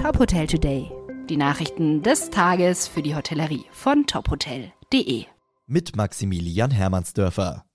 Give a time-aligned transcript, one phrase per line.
[0.00, 0.90] Top Hotel Today.
[1.28, 5.26] Die Nachrichten des Tages für die Hotellerie von tophotel.de.
[5.66, 7.66] Mit Maximilian Hermannsdörfer.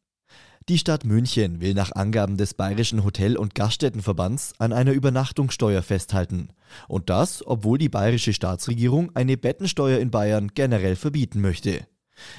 [0.67, 6.49] Die Stadt München will nach Angaben des Bayerischen Hotel- und Gaststättenverbands an einer Übernachtungssteuer festhalten.
[6.88, 11.85] Und das, obwohl die bayerische Staatsregierung eine Bettensteuer in Bayern generell verbieten möchte.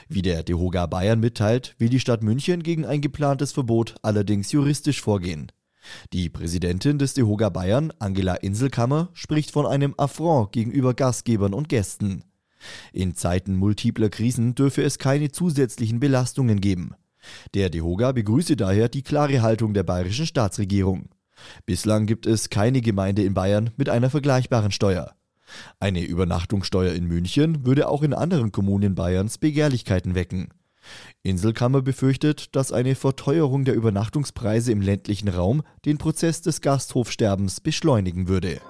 [0.09, 5.01] Wie der DeHoga Bayern mitteilt, will die Stadt München gegen ein geplantes Verbot allerdings juristisch
[5.01, 5.53] vorgehen.
[6.13, 12.25] Die Präsidentin des DeHoga Bayern, Angela Inselkammer, spricht von einem Affront gegenüber Gastgebern und Gästen.
[12.93, 16.95] In Zeiten multipler Krisen dürfe es keine zusätzlichen Belastungen geben.
[17.55, 21.09] Der DeHoga begrüße daher die klare Haltung der bayerischen Staatsregierung.
[21.67, 25.15] Bislang gibt es keine Gemeinde in Bayern mit einer vergleichbaren Steuer.
[25.79, 30.49] Eine Übernachtungssteuer in München würde auch in anderen Kommunen Bayerns Begehrlichkeiten wecken.
[31.27, 38.29] Inselkammer befürchtet, dass eine Verteuerung der Übernachtungspreise im ländlichen Raum den Prozess des Gasthofsterbens beschleunigen
[38.29, 38.61] würde.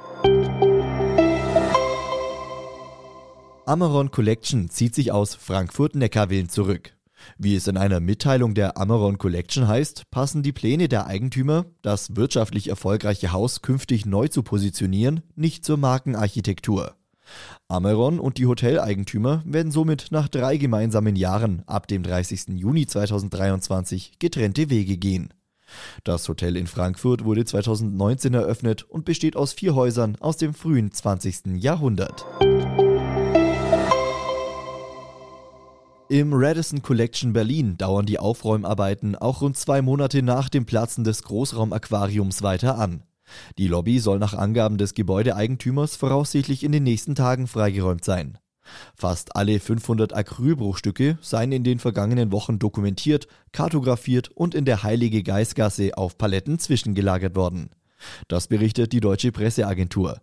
[3.67, 6.97] Amaron Collection zieht sich aus Frankfurt-Neckarwillen zurück.
[7.39, 12.17] Wie es in einer Mitteilung der Amaron Collection heißt, passen die Pläne der Eigentümer, das
[12.17, 16.95] wirtschaftlich erfolgreiche Haus künftig neu zu positionieren, nicht zur Markenarchitektur.
[17.69, 22.49] Amaron und die Hoteleigentümer werden somit nach drei gemeinsamen Jahren ab dem 30.
[22.57, 25.33] Juni 2023 getrennte Wege gehen.
[26.05, 30.93] Das Hotel in Frankfurt wurde 2019 eröffnet und besteht aus vier Häusern aus dem frühen
[30.93, 31.57] 20.
[31.57, 32.25] Jahrhundert.
[36.09, 41.25] Im Radisson Collection Berlin dauern die Aufräumarbeiten auch rund zwei Monate nach dem Platzen des
[41.25, 43.03] Großraumaquariums weiter an.
[43.59, 48.39] Die Lobby soll nach Angaben des Gebäudeeigentümers voraussichtlich in den nächsten Tagen freigeräumt sein.
[48.95, 55.23] Fast alle 500 Acrylbruchstücke seien in den vergangenen Wochen dokumentiert, kartografiert und in der Heilige
[55.23, 57.71] Geistgasse auf Paletten zwischengelagert worden.
[58.29, 60.21] Das berichtet die deutsche Presseagentur.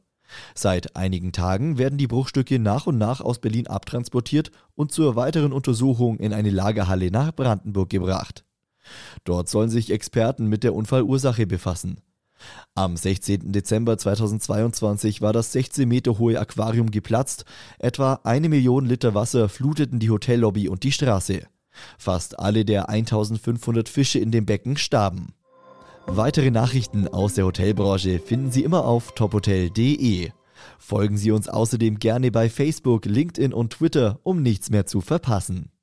[0.55, 5.53] Seit einigen Tagen werden die Bruchstücke nach und nach aus Berlin abtransportiert und zur weiteren
[5.53, 8.43] Untersuchung in eine Lagerhalle nach Brandenburg gebracht.
[9.23, 12.01] Dort sollen sich Experten mit der Unfallursache befassen.
[12.75, 13.51] Am 16.
[13.51, 17.45] Dezember 2022 war das 16 Meter hohe Aquarium geplatzt.
[17.79, 21.47] Etwa eine Million Liter Wasser fluteten die Hotellobby und die Straße.
[21.97, 25.33] Fast alle der 1500 Fische in dem Becken starben.
[26.05, 30.31] Weitere Nachrichten aus der Hotelbranche finden Sie immer auf tophotel.de.
[30.77, 35.71] Folgen Sie uns außerdem gerne bei Facebook, LinkedIn und Twitter, um nichts mehr zu verpassen.